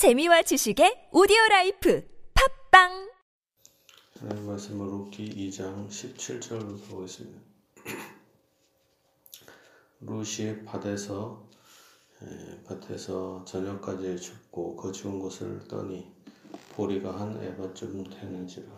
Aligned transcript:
재미와 0.00 0.40
지식의 0.40 1.10
오디오 1.12 1.36
라이프. 1.50 2.02
팝빵! 2.32 3.10
하나님 4.18 4.46
말씀은 4.46 4.86
룻기 4.86 5.28
2장 5.28 5.88
17절부터 5.90 6.90
보겠습니다. 6.90 7.38
룻이 10.00 10.64
밭에서 10.64 11.46
에, 12.22 12.62
밭에서 12.64 13.44
저녁까지 13.44 14.16
줍고 14.16 14.76
그 14.76 14.90
주운 14.90 15.18
것을 15.18 15.68
떠니 15.68 16.10
보리가 16.76 17.20
한 17.20 17.36
에바쯤 17.36 18.04
되는지라. 18.04 18.68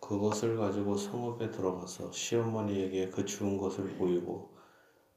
그것을 0.00 0.56
가지고 0.56 0.96
성읍에 0.96 1.52
들어가서 1.52 2.10
시어머니에게 2.10 3.10
그 3.10 3.24
주운 3.24 3.58
것을 3.58 3.90
보이고 3.90 4.56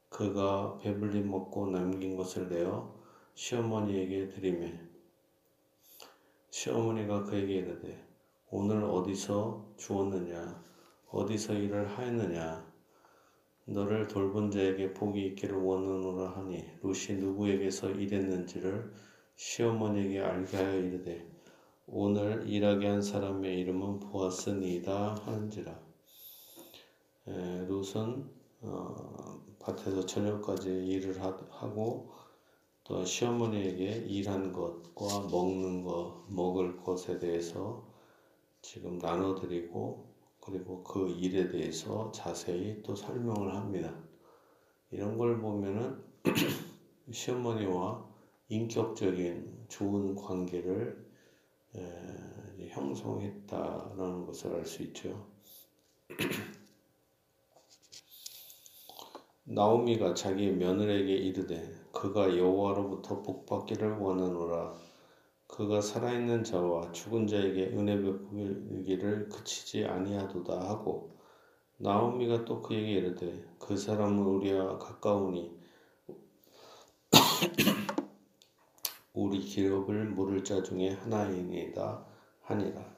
그가 0.08 0.78
배불리 0.78 1.22
먹고 1.22 1.66
남긴 1.66 2.16
것을 2.16 2.48
내어 2.48 2.94
시어머니에게 3.34 4.28
드리매 4.28 4.94
시어머니가 6.56 7.24
그에게 7.24 7.56
이르되 7.56 8.02
오늘 8.48 8.82
어디서 8.82 9.74
주었느냐? 9.76 10.64
어디서 11.10 11.52
일을 11.52 11.86
하였느냐? 11.86 12.72
너를 13.66 14.06
돌본 14.06 14.50
자에게 14.50 14.94
복이 14.94 15.22
있기를 15.26 15.54
원하노라 15.58 16.30
하니 16.30 16.64
롯이 16.80 17.18
누구에게서 17.18 17.90
일했는지를 17.90 18.90
시어머니에게 19.34 20.20
알게 20.20 20.56
하여 20.56 20.78
이르되 20.78 21.28
오늘 21.86 22.48
일하게 22.48 22.88
한 22.88 23.02
사람의 23.02 23.58
이름은 23.60 24.00
보아스니이다 24.00 25.14
하는지라. 25.26 25.78
에, 27.28 27.66
롯은 27.66 28.30
어, 28.62 29.44
밭에서 29.58 30.06
저녁까지 30.06 30.70
일을 30.70 31.22
하, 31.22 31.36
하고 31.50 32.14
또 32.86 33.04
시어머니에게 33.04 34.06
일한 34.06 34.52
것과 34.52 35.26
먹는 35.28 35.82
것, 35.82 36.24
먹을 36.28 36.76
것에 36.76 37.18
대해서 37.18 37.84
지금 38.62 38.98
나눠드리고 38.98 40.14
그리고 40.40 40.84
그 40.84 41.10
일에 41.10 41.48
대해서 41.48 42.12
자세히 42.12 42.80
또 42.84 42.94
설명을 42.94 43.56
합니다. 43.56 43.92
이런 44.92 45.18
걸 45.18 45.40
보면은 45.40 46.00
시어머니와 47.10 48.08
인격적인 48.48 49.66
좋은 49.68 50.14
관계를 50.14 51.10
에, 51.74 52.68
형성했다라는 52.68 54.26
것을 54.26 54.54
알 54.54 54.64
수 54.64 54.84
있죠. 54.84 55.26
나오미가 59.48 60.14
자기 60.14 60.50
며느리에게 60.50 61.14
이르되 61.14 61.72
그가 61.92 62.36
여호와로부터 62.36 63.22
복받기를 63.22 63.98
원하노라. 63.98 64.74
그가 65.46 65.80
살아있는 65.80 66.42
자와 66.42 66.90
죽은 66.90 67.28
자에게 67.28 67.66
은혜 67.66 67.96
베푸기를 67.96 69.28
그치지 69.28 69.84
아니하도다 69.84 70.68
하고 70.68 71.16
나오미가 71.76 72.44
또 72.44 72.60
그에게 72.60 72.94
이르되 72.94 73.44
그 73.60 73.76
사람은 73.76 74.18
우리와 74.18 74.78
가까우니 74.78 75.56
우리 79.14 79.38
기업을 79.38 80.06
물을 80.06 80.42
자 80.42 80.60
중에 80.60 80.88
하나이니다 80.88 82.04
하니라 82.40 82.95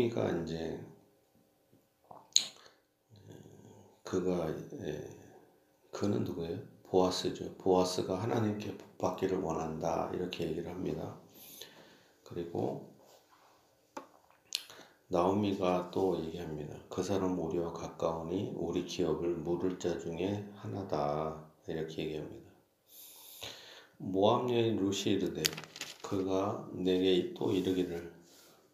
나오미가 0.00 0.30
이제 0.42 0.80
그가 4.02 4.48
예, 4.82 5.08
그는 5.90 6.24
누구예요? 6.24 6.58
보아스죠. 6.84 7.54
보아스가 7.56 8.22
하나님께 8.22 8.78
복받기를 8.78 9.38
원한다 9.40 10.10
이렇게 10.14 10.48
얘기를 10.48 10.70
합니다. 10.70 11.18
그리고 12.24 12.94
나오미가 15.08 15.90
또 15.90 16.18
얘기합니다. 16.24 16.76
그 16.88 17.02
사람 17.02 17.38
우리와 17.38 17.72
가까우니 17.72 18.54
우리 18.56 18.86
기업을 18.86 19.34
물을 19.36 19.78
자 19.78 19.98
중에 19.98 20.48
하나다 20.56 21.44
이렇게 21.66 22.04
얘기합니다. 22.04 22.50
모함 23.98 24.48
여인 24.50 24.76
루시 24.76 25.10
이르되 25.10 25.42
그가 26.02 26.68
내게 26.72 27.34
또 27.34 27.52
이르기를 27.52 28.19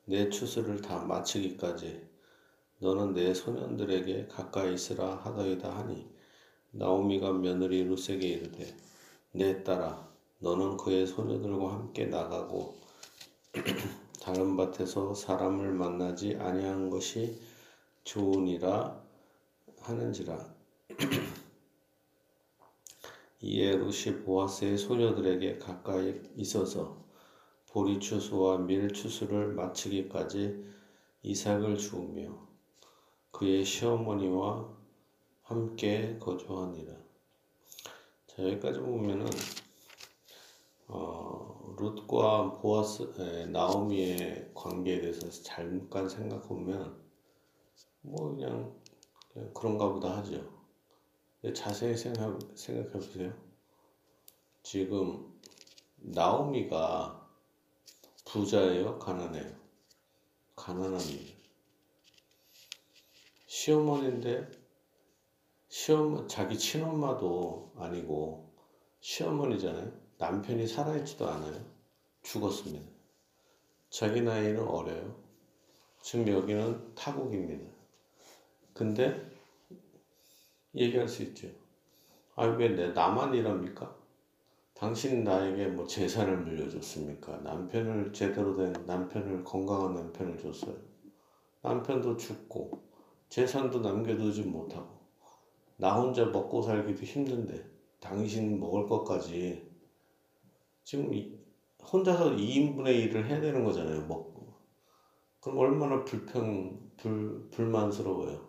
내 0.06 0.30
추수를 0.30 0.80
다 0.80 1.04
마치기까지 1.04 2.06
너는 2.78 3.12
내 3.12 3.34
소년들에게 3.34 4.28
가까이 4.28 4.74
있으라 4.74 5.16
하더이다 5.16 5.76
하니 5.76 6.08
나오미가 6.70 7.32
며느리 7.32 7.84
루세게 7.84 8.26
이르되 8.26 8.74
내 9.32 9.62
딸아 9.62 10.08
너는 10.38 10.76
그의 10.76 11.06
소녀들과 11.06 11.74
함께 11.74 12.06
나가고 12.06 12.76
다른 14.22 14.56
밭에서 14.56 15.14
사람을 15.14 15.72
만나지 15.72 16.36
아니한 16.36 16.90
것이 16.90 17.40
좋으니라 18.04 19.02
하는지라. 19.80 20.54
이에 23.40 23.76
루시 23.76 24.22
보아스의 24.22 24.78
소녀들에게 24.78 25.58
가까이 25.58 26.20
있어서 26.36 27.05
보리 27.76 28.00
추수와 28.00 28.56
밀 28.56 28.90
추수를 28.90 29.52
마치기까지 29.52 30.64
이삭을 31.20 31.76
주우며 31.76 32.34
그의 33.30 33.66
시어머니와 33.66 34.74
함께 35.42 36.16
거주하니라. 36.18 36.94
자 38.28 38.42
여기까지 38.44 38.80
보면은 38.80 39.26
어, 40.88 41.76
룻과 41.78 42.60
보아스 42.60 43.12
에, 43.18 43.44
나오미의 43.44 44.52
관계에 44.54 45.02
대해서 45.02 45.30
잠깐 45.42 46.08
생각해 46.08 46.40
보면 46.44 46.98
뭐 48.00 48.30
그냥, 48.30 48.74
그냥 49.34 49.50
그런가 49.52 49.92
보다 49.92 50.16
하죠. 50.16 50.50
자세히 51.52 51.94
생각, 51.94 52.38
생각해 52.54 52.88
보세요. 52.88 53.34
지금 54.62 55.30
나오미가 55.96 57.25
부자예요? 58.36 58.98
가난해요? 58.98 59.50
가난합니다. 60.54 61.34
시어머니인데 63.46 64.50
시어머 65.68 66.26
자기 66.26 66.58
친엄마도 66.58 67.72
아니고 67.76 68.54
시어머니잖아요. 69.00 69.90
남편이 70.18 70.66
살아있지도 70.66 71.26
않아요. 71.28 71.64
죽었습니다. 72.22 72.86
자기 73.88 74.20
나이는 74.20 74.68
어려요. 74.68 75.16
지금 76.02 76.28
여기는 76.28 76.94
타국입니다. 76.94 77.72
근데 78.74 79.30
얘기할 80.74 81.08
수 81.08 81.22
있죠. 81.22 81.48
아, 82.34 82.44
왜 82.44 82.68
내, 82.68 82.88
나만 82.88 83.34
이랍니까? 83.34 83.95
당신 84.76 85.24
나에게 85.24 85.68
뭐 85.68 85.86
재산을 85.86 86.36
물려줬습니까? 86.36 87.38
남편을 87.38 88.12
제대로 88.12 88.54
된 88.54 88.74
남편을 88.86 89.42
건강한 89.42 89.94
남편을 89.94 90.36
줬어요. 90.38 90.76
남편도 91.62 92.18
죽고 92.18 92.82
재산도 93.30 93.80
남겨두지 93.80 94.42
못하고 94.42 95.00
나 95.78 95.98
혼자 95.98 96.26
먹고 96.26 96.60
살기도 96.60 97.04
힘든데 97.04 97.64
당신 98.00 98.60
먹을 98.60 98.86
것까지 98.86 99.66
지금 100.84 101.10
혼자서 101.82 102.32
2인분의 102.32 103.04
일을 103.04 103.26
해야 103.26 103.40
되는 103.40 103.64
거잖아요. 103.64 104.02
먹고 104.02 104.52
그럼 105.40 105.58
얼마나 105.58 106.04
불평 106.04 106.90
불 106.98 107.48
불만스러워요. 107.50 108.46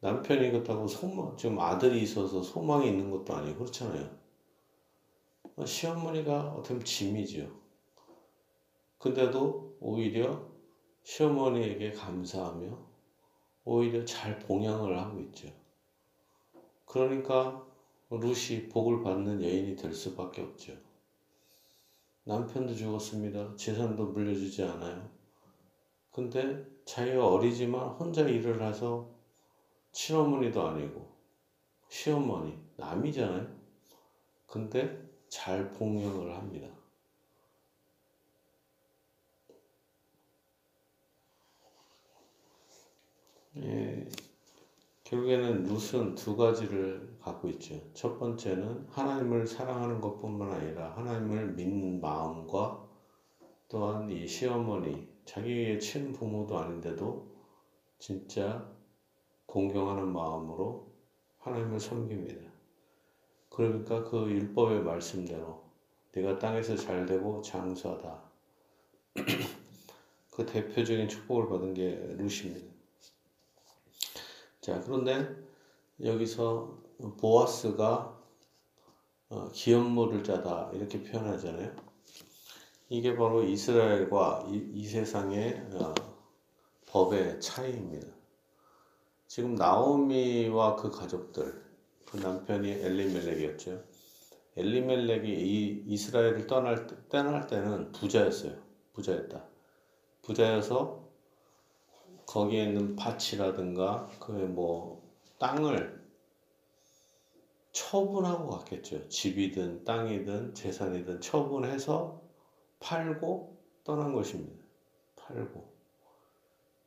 남편이 0.00 0.52
그렇다고 0.52 0.86
소망 0.86 1.36
지금 1.36 1.58
아들이 1.58 2.00
있어서 2.02 2.42
소망이 2.42 2.86
있는 2.88 3.10
것도 3.10 3.34
아니고 3.34 3.58
그렇잖아요. 3.58 4.21
시어머니가 5.64 6.52
어떻게 6.52 6.82
짐이죠. 6.82 7.60
근데도 8.98 9.76
오히려 9.80 10.48
시어머니에게 11.02 11.92
감사하며 11.92 12.78
오히려 13.64 14.04
잘 14.04 14.38
봉양을 14.38 14.98
하고 14.98 15.20
있죠. 15.20 15.48
그러니까 16.86 17.66
루시 18.10 18.68
복을 18.68 19.02
받는 19.02 19.42
여인이 19.42 19.76
될 19.76 19.92
수밖에 19.94 20.42
없죠. 20.42 20.74
남편도 22.24 22.74
죽었습니다. 22.74 23.56
재산도 23.56 24.06
물려주지 24.06 24.62
않아요. 24.62 25.10
근데 26.10 26.64
자기가 26.84 27.26
어리지만 27.26 27.88
혼자 27.88 28.22
일을 28.22 28.62
해서 28.62 29.10
친어머니도 29.92 30.62
아니고 30.62 31.10
시어머니 31.88 32.56
남이잖아요. 32.76 33.48
근데 34.46 35.11
잘 35.32 35.70
폭력을 35.70 36.30
합니다. 36.36 36.68
예, 43.56 44.06
결국에는 45.04 45.62
룻은 45.62 46.16
두 46.16 46.36
가지를 46.36 47.16
갖고 47.18 47.48
있죠. 47.48 47.80
첫 47.94 48.18
번째는 48.18 48.88
하나님을 48.90 49.46
사랑하는 49.46 50.02
것뿐만 50.02 50.50
아니라 50.50 50.94
하나님을 50.98 51.54
믿는 51.54 52.02
마음과 52.02 52.86
또한 53.68 54.10
이 54.10 54.28
시어머니, 54.28 55.08
자기의 55.24 55.80
친부모도 55.80 56.58
아닌데도 56.58 57.34
진짜 57.98 58.70
공경하는 59.46 60.12
마음으로 60.12 60.92
하나님을 61.38 61.80
섬깁니다. 61.80 62.51
그러니까 63.54 64.02
그 64.04 64.30
율법의 64.30 64.82
말씀대로 64.82 65.62
네가 66.14 66.38
땅에서 66.38 66.74
잘 66.76 67.04
되고 67.04 67.42
장수하다. 67.42 68.22
그 70.30 70.46
대표적인 70.46 71.08
축복을 71.08 71.48
받은 71.48 71.74
게 71.74 71.90
룻입니다. 72.16 72.72
자, 74.62 74.80
그런데 74.80 75.28
여기서 76.02 76.78
보아스가 77.20 78.18
어, 79.28 79.50
기업물을 79.52 80.24
짜다 80.24 80.70
이렇게 80.72 81.02
표현하잖아요. 81.02 81.74
이게 82.88 83.16
바로 83.16 83.42
이스라엘과 83.42 84.46
이, 84.48 84.70
이 84.74 84.86
세상의 84.86 85.68
어, 85.74 85.94
법의 86.86 87.40
차이입니다. 87.40 88.06
지금 89.26 89.54
나오미와 89.54 90.76
그 90.76 90.90
가족들, 90.90 91.61
그 92.12 92.18
남편이 92.18 92.70
엘리멜렉이었죠. 92.70 93.82
엘리멜렉이 94.58 95.30
이 95.30 95.84
이스라엘을 95.86 96.46
떠날, 96.46 96.86
떠날 97.08 97.46
때는 97.46 97.90
부자였어요. 97.92 98.52
부자였다. 98.92 99.42
부자여서 100.20 101.08
거기에 102.26 102.64
있는 102.64 102.96
밭이라든가 102.96 104.10
그뭐 104.20 105.10
땅을 105.38 106.06
처분하고 107.72 108.50
갔겠죠. 108.50 109.08
집이든 109.08 109.84
땅이든 109.84 110.54
재산이든 110.54 111.22
처분해서 111.22 112.20
팔고 112.78 113.58
떠난 113.84 114.12
것입니다. 114.12 114.62
팔고 115.16 115.72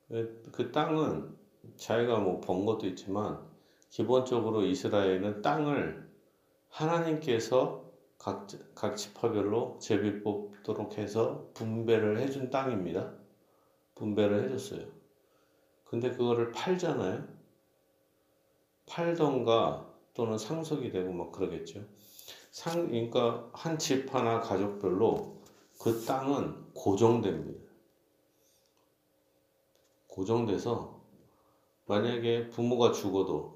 그, 0.07 0.51
그 0.51 0.71
땅은 0.71 1.35
자기가 1.77 2.19
뭐 2.19 2.39
번 2.41 2.63
것도 2.63 2.85
있지만 2.85 3.54
기본적으로 3.95 4.65
이스라엘은 4.65 5.41
땅을 5.41 6.05
하나님께서 6.67 7.89
각, 8.17 8.45
각 8.75 8.97
지파별로 8.97 9.79
제비 9.79 10.21
뽑도록 10.21 10.97
해서 10.97 11.49
분배를 11.53 12.17
해준 12.19 12.49
땅입니다. 12.49 13.13
분배를 13.95 14.43
해줬어요. 14.43 14.85
근데 15.85 16.11
그거를 16.11 16.51
팔잖아요. 16.51 17.25
팔던가 18.85 19.89
또는 20.13 20.37
상속이 20.37 20.91
되고 20.91 21.13
막 21.13 21.31
그러겠죠. 21.31 21.85
상, 22.51 22.89
그러니까 22.89 23.49
한 23.53 23.77
집 23.77 24.13
하나 24.13 24.41
가족별로 24.41 25.41
그 25.79 26.03
땅은 26.03 26.73
고정됩니다. 26.73 27.63
고정돼서 30.09 31.01
만약에 31.85 32.49
부모가 32.49 32.91
죽어도 32.91 33.54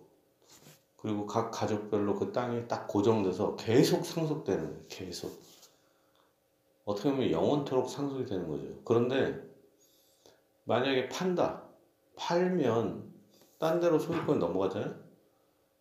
그리고 1.01 1.25
각 1.25 1.51
가족별로 1.51 2.15
그 2.15 2.31
땅이 2.31 2.67
딱 2.67 2.87
고정돼서 2.87 3.55
계속 3.55 4.05
상속되는 4.05 4.65
거예요. 4.65 4.81
계속. 4.89 5.41
어떻게 6.85 7.11
보면 7.11 7.31
영원토록 7.31 7.89
상속이 7.89 8.25
되는 8.25 8.47
거죠. 8.47 8.65
그런데 8.83 9.41
만약에 10.65 11.09
판다. 11.09 11.63
팔면 12.15 13.13
딴 13.57 13.79
데로 13.79 13.97
소유권이 13.97 14.39
넘어가잖아요. 14.39 14.93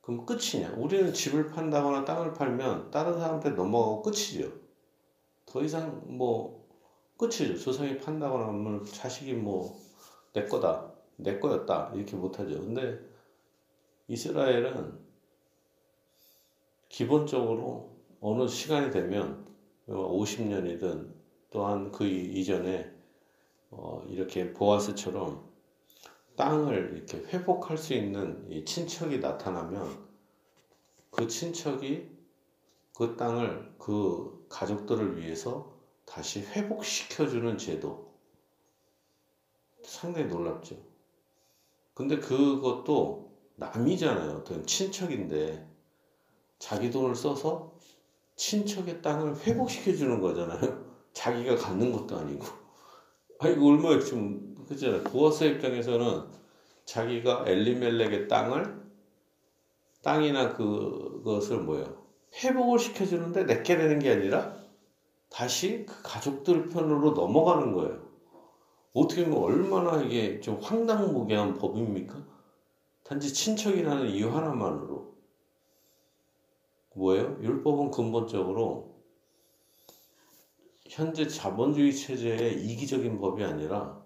그럼 0.00 0.24
끝이냐? 0.24 0.74
우리는 0.76 1.12
집을 1.12 1.50
판다거나 1.50 2.04
땅을 2.04 2.32
팔면 2.34 2.90
다른 2.90 3.18
사람한테 3.18 3.50
넘어가고 3.50 4.02
끝이죠. 4.02 4.52
더 5.46 5.62
이상 5.62 6.00
뭐 6.06 6.64
끝이죠. 7.16 7.58
조상이 7.58 7.98
판다거나 7.98 8.46
하면 8.48 8.84
자식이 8.84 9.34
뭐 9.34 9.88
내 10.38 10.44
거다, 10.44 10.92
내 11.16 11.38
거였다 11.38 11.92
이렇게 11.94 12.16
못하죠. 12.16 12.60
근데 12.60 12.98
이스라엘은 14.06 15.07
기본적으로 16.88 17.96
어느 18.20 18.48
시간이 18.48 18.90
되면 18.90 19.46
50년이든 19.88 21.12
또한 21.50 21.92
그 21.92 22.06
이전에 22.06 22.90
어 23.70 24.02
이렇게 24.08 24.52
보아스처럼 24.52 25.48
땅을 26.36 26.94
이렇게 26.94 27.18
회복할 27.18 27.76
수 27.76 27.94
있는 27.94 28.46
이 28.50 28.64
친척이 28.64 29.18
나타나면 29.18 30.06
그 31.10 31.26
친척이 31.26 32.08
그 32.94 33.16
땅을 33.16 33.74
그 33.78 34.46
가족들을 34.48 35.18
위해서 35.18 35.78
다시 36.04 36.40
회복시켜주는 36.40 37.58
제도. 37.58 38.08
상당히 39.84 40.26
놀랍죠. 40.26 40.76
근데 41.94 42.18
그것도 42.18 43.32
남이잖아요. 43.56 44.38
어떤 44.38 44.64
친척인데 44.66 45.66
자기 46.58 46.90
돈을 46.90 47.14
써서 47.14 47.72
친척의 48.36 49.02
땅을 49.02 49.36
회복시켜 49.46 49.94
주는 49.94 50.20
거잖아요. 50.20 50.86
자기가 51.12 51.56
갖는 51.56 51.92
것도 51.92 52.16
아니고. 52.16 52.46
아, 53.40 53.48
이거 53.48 53.66
얼마나 53.66 54.00
좀, 54.00 54.54
그잖아요. 54.68 55.04
보아스 55.04 55.44
입장에서는 55.44 56.24
자기가 56.84 57.44
엘리멜렉의 57.46 58.28
땅을, 58.28 58.78
땅이나 60.02 60.54
그것을 60.54 61.58
뭐예요? 61.60 62.06
회복을 62.34 62.78
시켜주는데 62.78 63.44
내게 63.46 63.76
되는 63.76 63.98
게 63.98 64.12
아니라 64.12 64.56
다시 65.30 65.84
그 65.86 66.02
가족들 66.02 66.68
편으로 66.68 67.12
넘어가는 67.12 67.72
거예요. 67.72 68.08
어떻게 68.94 69.24
보면 69.24 69.42
얼마나 69.42 70.02
이게 70.02 70.40
좀 70.40 70.58
황당무계한 70.60 71.54
법입니까? 71.54 72.26
단지 73.04 73.32
친척이라는 73.32 74.08
이유 74.10 74.34
하나만으로. 74.34 75.17
뭐예요? 76.98 77.38
율법은 77.40 77.90
근본적으로 77.92 78.98
현재 80.86 81.28
자본주의 81.28 81.94
체제의 81.94 82.64
이기적인 82.66 83.20
법이 83.20 83.44
아니라 83.44 84.02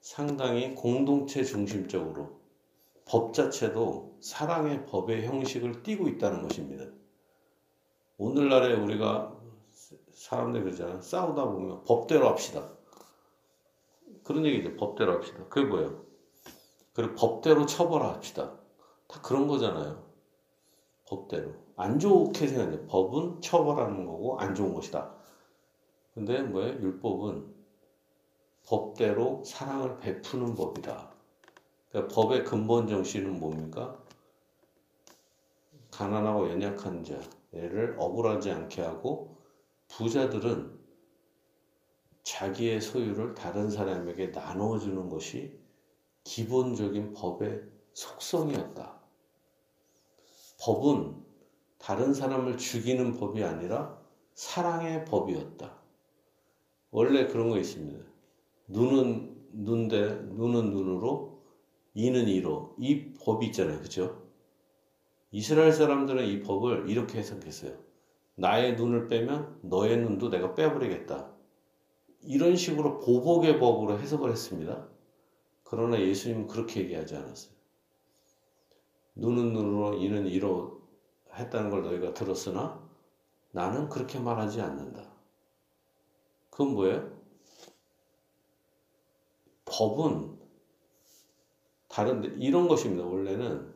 상당히 0.00 0.74
공동체 0.74 1.44
중심적으로 1.44 2.40
법 3.04 3.34
자체도 3.34 4.18
사랑의 4.20 4.86
법의 4.86 5.26
형식을 5.26 5.82
띠고 5.82 6.08
있다는 6.08 6.42
것입니다. 6.42 6.86
오늘날에 8.18 8.74
우리가 8.74 9.38
사람들이 10.12 10.64
그러잖아요. 10.64 11.02
싸우다 11.02 11.44
보면 11.44 11.84
법대로 11.84 12.28
합시다. 12.28 12.72
그런 14.24 14.44
얘기죠. 14.46 14.76
법대로 14.76 15.14
합시다. 15.14 15.44
그게 15.48 15.66
뭐예요? 15.68 16.04
그리고 16.94 17.14
법대로 17.14 17.66
처벌합시다. 17.66 18.58
다 19.08 19.20
그런 19.22 19.46
거잖아요. 19.46 20.04
법대로. 21.06 21.61
안 21.82 21.98
좋게 21.98 22.46
생각해. 22.46 22.86
법은 22.86 23.40
처벌하는 23.40 24.06
거고 24.06 24.38
안 24.38 24.54
좋은 24.54 24.72
것이다. 24.72 25.12
근데 26.14 26.40
뭐예요? 26.40 26.80
율법은 26.80 27.52
법대로 28.64 29.42
사랑을 29.44 29.98
베푸는 29.98 30.54
법이다. 30.54 31.10
그러니까 31.90 32.14
법의 32.14 32.44
근본 32.44 32.86
정신은 32.86 33.40
뭡니까? 33.40 33.98
가난하고 35.90 36.50
연약한 36.50 37.04
자를 37.04 37.96
억울하지 37.98 38.52
않게 38.52 38.82
하고 38.82 39.36
부자들은 39.88 40.80
자기의 42.22 42.80
소유를 42.80 43.34
다른 43.34 43.68
사람에게 43.68 44.28
나눠주는 44.28 45.08
것이 45.08 45.60
기본적인 46.22 47.12
법의 47.14 47.60
속성이었다. 47.92 49.00
법은 50.60 51.31
다른 51.82 52.14
사람을 52.14 52.58
죽이는 52.58 53.14
법이 53.14 53.42
아니라 53.42 53.98
사랑의 54.34 55.04
법이었다. 55.04 55.76
원래 56.92 57.26
그런 57.26 57.50
거 57.50 57.58
있습니다. 57.58 57.98
눈은 58.68 59.48
눈대, 59.52 60.06
눈은 60.06 60.70
눈으로, 60.70 61.42
이는 61.94 62.28
이로. 62.28 62.76
이 62.78 63.12
법이 63.14 63.46
있잖아요. 63.46 63.80
그죠? 63.80 64.22
이스라엘 65.32 65.72
사람들은 65.72 66.24
이 66.26 66.40
법을 66.42 66.88
이렇게 66.88 67.18
해석했어요. 67.18 67.76
나의 68.36 68.76
눈을 68.76 69.08
빼면 69.08 69.58
너의 69.62 69.98
눈도 69.98 70.30
내가 70.30 70.54
빼버리겠다. 70.54 71.32
이런 72.22 72.54
식으로 72.54 73.00
보복의 73.00 73.58
법으로 73.58 73.98
해석을 73.98 74.30
했습니다. 74.30 74.86
그러나 75.64 76.00
예수님은 76.00 76.46
그렇게 76.46 76.80
얘기하지 76.82 77.16
않았어요. 77.16 77.52
눈은 79.16 79.52
눈으로, 79.52 79.94
이는 79.94 80.26
이로 80.28 80.81
했다는 81.34 81.70
걸 81.70 81.82
너희가 81.82 82.14
들었으나 82.14 82.80
나는 83.50 83.88
그렇게 83.88 84.18
말하지 84.18 84.60
않는다. 84.60 85.02
그건 86.50 86.74
뭐예요? 86.74 87.10
법은 89.64 90.38
다른데 91.88 92.36
이런 92.38 92.68
것입니다. 92.68 93.04
원래는 93.04 93.72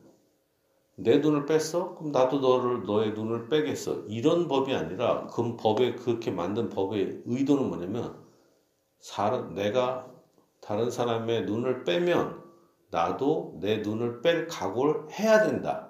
내 0.95 1.19
눈을 1.19 1.45
뺐어? 1.45 1.95
그럼 1.95 2.11
나도 2.11 2.39
너를 2.39 2.83
너의 2.83 3.13
눈을 3.13 3.49
빼겠어. 3.49 4.05
이런 4.07 4.47
법이 4.47 4.73
아니라 4.73 5.27
그 5.27 5.55
법에 5.55 5.95
그렇게 5.95 6.31
만든 6.31 6.69
법의 6.69 7.21
의도는 7.25 7.69
뭐냐면 7.69 8.25
사람, 8.99 9.53
내가 9.53 10.11
다른 10.59 10.89
사람의 10.89 11.45
눈을 11.45 11.83
빼면 11.83 12.43
나도 12.89 13.57
내 13.61 13.77
눈을 13.77 14.21
뺄 14.21 14.47
각오를 14.47 15.11
해야 15.11 15.43
된다. 15.43 15.86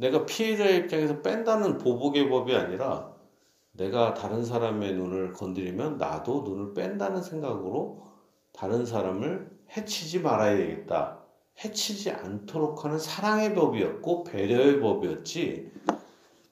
내가 0.00 0.24
피해자의 0.24 0.78
입장에서 0.78 1.20
뺀다는 1.20 1.76
보복의 1.76 2.30
법이 2.30 2.54
아니라 2.56 3.12
내가 3.72 4.14
다른 4.14 4.42
사람의 4.42 4.94
눈을 4.94 5.34
건드리면 5.34 5.98
나도 5.98 6.40
눈을 6.42 6.72
뺀다는 6.72 7.22
생각으로 7.22 8.06
다른 8.54 8.86
사람을 8.86 9.50
해치지 9.76 10.20
말아야 10.20 10.56
되겠다. 10.56 11.20
해치지 11.62 12.12
않도록 12.12 12.82
하는 12.82 12.98
사랑의 12.98 13.54
법이었고 13.54 14.24
배려의 14.24 14.80
법이었지 14.80 15.70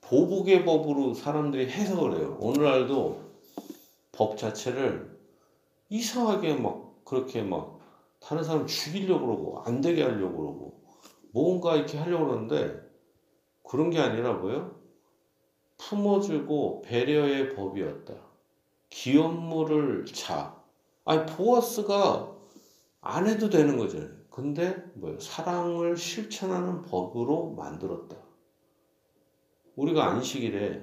보복의 0.02 0.66
법으로 0.66 1.14
사람들이 1.14 1.70
해석을 1.70 2.18
해요. 2.18 2.36
오늘날도 2.40 3.18
법 4.12 4.36
자체를 4.36 5.18
이상하게 5.88 6.56
막 6.56 7.02
그렇게 7.06 7.42
막 7.42 7.78
다른 8.20 8.44
사람 8.44 8.66
죽이려고 8.66 9.26
그러고 9.26 9.62
안 9.64 9.80
되게 9.80 10.02
하려고 10.02 10.36
그러고 10.36 10.82
뭔가 11.32 11.76
이렇게 11.76 11.96
하려고 11.96 12.26
그러는데 12.26 12.87
그런 13.68 13.90
게 13.90 13.98
아니라 13.98 14.32
뭐요? 14.32 14.80
품어주고 15.76 16.82
배려의 16.82 17.54
법이었다. 17.54 18.14
기업물을 18.88 20.06
자. 20.06 20.58
아니 21.04 21.26
보아스가 21.26 22.34
안 23.02 23.26
해도 23.26 23.50
되는 23.50 23.76
거잖아요. 23.76 24.10
근데 24.30 24.74
뭐예요? 24.94 25.20
사랑을 25.20 25.98
실천하는 25.98 26.80
법으로 26.80 27.50
만들었다. 27.50 28.16
우리가 29.76 30.12
안식일에 30.12 30.82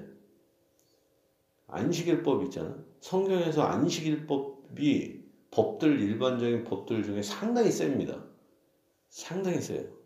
안식일법 1.66 2.44
있잖아. 2.44 2.78
성경에서 3.00 3.62
안식일법이 3.62 5.26
법들 5.50 6.00
일반적인 6.00 6.62
법들 6.62 7.02
중에 7.02 7.20
상당히 7.22 7.72
셉니다. 7.72 8.24
상당히 9.08 9.60
세요. 9.60 10.05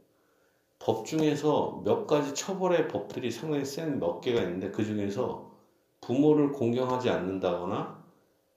법 0.80 1.06
중에서 1.06 1.82
몇 1.84 2.06
가지 2.06 2.34
처벌의 2.34 2.88
법들이 2.88 3.30
상당히 3.30 3.64
센 3.64 4.00
몇 4.00 4.20
개가 4.20 4.42
있는데 4.42 4.70
그 4.72 4.84
중에서 4.84 5.52
부모를 6.00 6.52
공경하지 6.52 7.10
않는다거나 7.10 8.02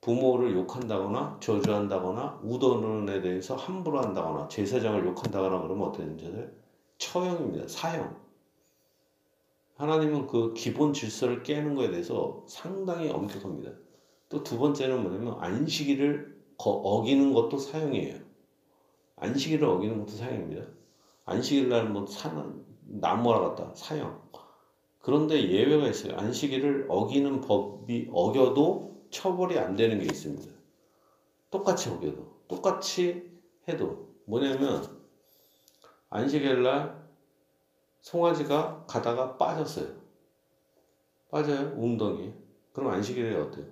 부모를 0.01 0.53
욕한다거나 0.55 1.37
저주한다거나 1.41 2.41
우도는에 2.43 3.21
대해서 3.21 3.55
함부로 3.55 4.01
한다거나 4.01 4.47
제사장을 4.47 5.05
욕한다거나 5.05 5.61
그러면 5.61 5.89
어떻게 5.89 6.03
되는지 6.05 6.49
처형입니다. 6.97 7.67
사형. 7.67 8.15
하나님은 9.77 10.27
그 10.27 10.53
기본 10.53 10.93
질서를 10.93 11.43
깨는 11.43 11.75
것에 11.75 11.91
대해서 11.91 12.43
상당히 12.47 13.09
엄격합니다. 13.09 13.71
또 14.29 14.43
두 14.43 14.57
번째는 14.57 15.03
뭐냐면 15.03 15.37
안식일을 15.39 16.41
어기는 16.57 17.33
것도 17.33 17.57
사형이에요. 17.57 18.19
안식일을 19.17 19.67
어기는 19.67 19.99
것도 19.99 20.11
사형입니다. 20.11 20.65
안식일 21.25 21.69
날뭐 21.69 22.05
사는 22.07 22.65
나무라 22.85 23.39
갔다 23.39 23.73
사형. 23.75 24.21
그런데 24.99 25.49
예외가 25.49 25.87
있어요. 25.87 26.15
안식일을 26.15 26.87
어기는 26.89 27.41
법이 27.41 28.09
어겨도 28.11 29.07
처벌이 29.09 29.57
안 29.59 29.75
되는 29.75 29.99
게 29.99 30.05
있습니다. 30.05 30.51
똑같이 31.51 31.89
어겨도 31.89 32.39
똑같이 32.47 33.31
해도 33.67 34.15
뭐냐면 34.25 34.83
안식일 36.09 36.63
날 36.63 37.03
송아지가 38.01 38.85
가다가 38.87 39.37
빠졌어요. 39.37 39.87
빠져요 41.31 41.73
웅덩이. 41.77 42.33
그럼 42.73 42.91
안식일에 42.91 43.35
어때요? 43.35 43.65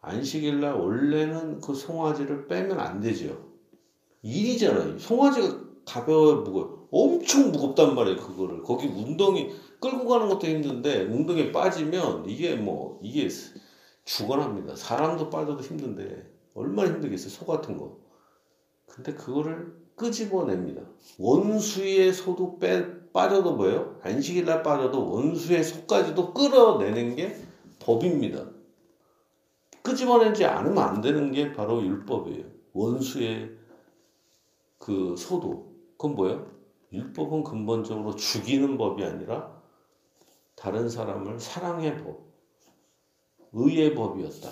안식일 0.00 0.60
날 0.60 0.74
원래는 0.74 1.60
그 1.60 1.74
송아지를 1.74 2.46
빼면 2.46 2.78
안 2.78 3.00
되죠. 3.00 3.48
일이잖아요. 4.22 4.98
송아지가 4.98 5.67
가벼워 5.88 6.42
무거워. 6.42 6.86
엄청 6.90 7.50
무겁단 7.50 7.94
말이에요. 7.94 8.18
그거를 8.18 8.62
거기 8.62 8.86
웅덩이 8.86 9.50
끌고 9.80 10.06
가는 10.06 10.28
것도 10.28 10.46
힘든데 10.46 11.04
웅덩이에 11.04 11.50
빠지면 11.50 12.28
이게 12.28 12.56
뭐 12.56 13.00
이게 13.02 13.28
죽어납니다. 14.04 14.76
사람도 14.76 15.30
빠져도 15.30 15.62
힘든데 15.62 16.30
얼마나 16.54 16.90
힘들겠어요. 16.90 17.30
소 17.30 17.46
같은 17.46 17.78
거. 17.78 17.98
근데 18.86 19.14
그거를 19.14 19.74
끄집어냅니다. 19.96 20.82
원수의 21.18 22.12
소도 22.12 22.58
빼, 22.58 22.86
빠져도 23.12 23.56
뭐예요? 23.56 23.98
안식일 24.02 24.44
날 24.44 24.62
빠져도 24.62 25.10
원수의 25.10 25.64
소까지도 25.64 26.34
끌어내는 26.34 27.16
게 27.16 27.36
법입니다. 27.80 28.46
끄집어내지 29.82 30.44
않으면 30.44 30.78
안 30.78 31.00
되는 31.00 31.32
게 31.32 31.52
바로 31.52 31.82
율법이에요. 31.82 32.44
원수의 32.72 33.56
그 34.78 35.14
소도. 35.16 35.67
그건 35.98 36.14
뭐예요? 36.14 36.46
율법은 36.92 37.42
근본적으로 37.42 38.14
죽이는 38.14 38.78
법이 38.78 39.04
아니라 39.04 39.60
다른 40.54 40.88
사람을 40.88 41.38
사랑의 41.38 41.98
법. 41.98 42.26
의의 43.52 43.94
법이었다. 43.94 44.50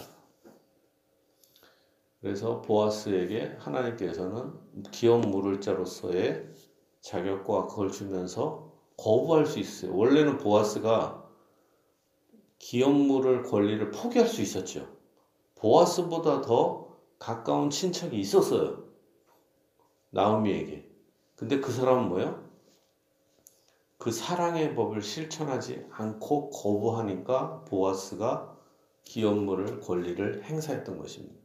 그래서 2.21 2.61
보아스에게 2.63 3.57
하나님께서는 3.59 4.53
기업 4.91 5.21
물을 5.21 5.61
자로서의 5.61 6.51
자격과 7.01 7.67
그걸 7.69 7.93
주면서 7.93 8.73
거부할 8.97 9.47
수 9.47 9.59
있어요. 9.59 9.95
원래는 9.95 10.39
보아스가 10.39 11.31
기업 12.59 12.93
물을 12.93 13.43
권리를 13.43 13.91
포기할 13.91 14.27
수 14.27 14.43
있었죠. 14.43 14.89
보아스보다 15.57 16.41
더 16.41 16.97
가까운 17.19 17.71
친척이 17.71 18.19
있었어요. 18.19 18.85
나오미에게. 20.11 20.86
근데 21.37 21.61
그 21.61 21.71
사람은 21.71 22.09
뭐예요? 22.09 22.47
그 23.99 24.11
사랑의 24.11 24.75
법을 24.75 25.03
실천하지 25.03 25.87
않고 25.91 26.51
거부하니까 26.51 27.65
보아스가 27.65 28.57
기업물을 29.05 29.81
권리를 29.81 30.43
행사했던 30.45 30.99
것입니다. 30.99 31.37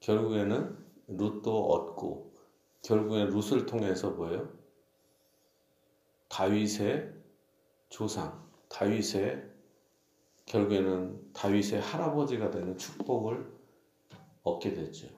결국에는 0.00 0.76
룻도 1.08 1.70
얻고 1.70 2.32
결국엔 2.82 3.30
룻을 3.30 3.66
통해서 3.66 4.10
뭐예요? 4.10 4.48
다윗의 6.28 7.12
조상, 7.88 8.46
다윗의 8.68 9.50
결국에는 10.46 11.32
다윗의 11.32 11.80
할아버지가 11.80 12.50
되는 12.50 12.76
축복을 12.76 13.50
얻게 14.42 14.72
됐죠. 14.72 15.17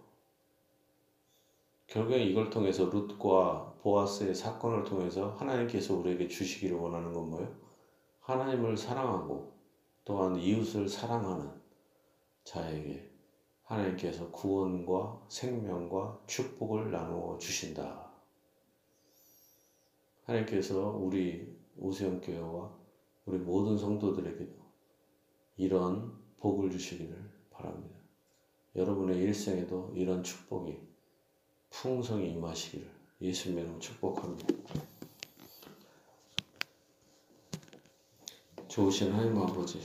결국엔 1.90 2.28
이걸 2.28 2.50
통해서 2.50 2.88
룻과 2.88 3.75
보아스의 3.82 4.32
사건을 4.32 4.85
통해서 4.85 5.30
하나님께서 5.30 5.97
우리에게 5.97 6.28
주시기를 6.28 6.76
원하는 6.76 7.12
건 7.12 7.30
뭐예요? 7.30 7.52
하나님을 8.20 8.76
사랑하고 8.76 9.52
또한 10.04 10.37
이웃을 10.37 10.88
사랑하는 10.88 11.50
자에게 12.44 13.11
하나님께서 13.64 14.30
구원과 14.30 15.26
생명과 15.28 16.20
축복을 16.28 16.92
나누어 16.92 17.37
주신다. 17.38 18.12
하나님께서 20.26 20.90
우리 20.90 21.59
오세훈 21.76 22.20
교회와 22.20 22.73
우리 23.26 23.38
모든 23.38 23.76
성도들에게도 23.76 24.54
이런 25.56 26.16
복을 26.38 26.70
주시기를 26.70 27.16
바랍니다. 27.50 27.99
여러분의 28.76 29.18
일생에도 29.18 29.92
이런 29.97 30.23
축복이 30.23 30.89
풍성히 31.70 32.32
임하시기를 32.32 32.90
예수님의 33.20 33.64
이름 33.64 33.80
축복합니다. 33.80 34.54
좋으신 38.68 39.12
하나님 39.12 39.36
아버지, 39.38 39.80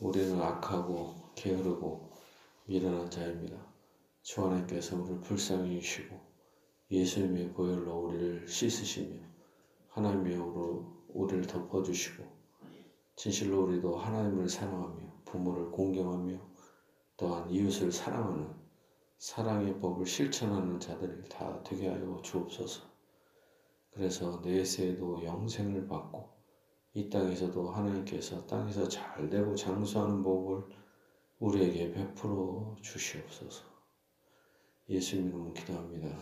우리는 0.00 0.40
악하고 0.40 1.14
게으르고 1.34 2.10
미련한 2.66 3.10
자입니다. 3.10 3.56
주 4.22 4.44
하나님께서 4.44 4.96
우리를 4.96 5.20
불쌍히 5.20 5.76
여시고 5.76 6.18
예수님의 6.90 7.52
보혈로 7.52 8.06
우리를 8.06 8.48
씻으시며 8.48 9.20
하나님의 9.88 10.34
으로 10.34 11.04
우리를 11.08 11.46
덮어주시고 11.46 12.24
진실로 13.16 13.64
우리도 13.64 13.96
하나님을 13.96 14.48
사랑하며 14.48 15.22
부모를 15.24 15.70
공경하며 15.70 16.38
또한 17.16 17.48
이웃을 17.48 17.92
사랑하는 17.92 18.63
사랑의 19.24 19.80
법을 19.80 20.04
실천하는 20.04 20.78
자들을 20.78 21.24
다 21.30 21.62
되게 21.62 21.88
하여 21.88 22.20
주옵소서. 22.22 22.82
그래서 23.90 24.42
내세에도 24.44 25.24
영생을 25.24 25.88
받고 25.88 26.28
이 26.92 27.08
땅에서도 27.08 27.70
하나님께서 27.70 28.44
땅에서 28.44 28.86
잘 28.86 29.30
되고 29.30 29.54
장수하는 29.54 30.22
복을 30.22 30.64
우리에게 31.38 31.92
베풀어 31.92 32.76
주시옵소서. 32.82 33.64
예수님 34.90 35.28
이름으로 35.28 35.54
기도합니다. 35.54 36.18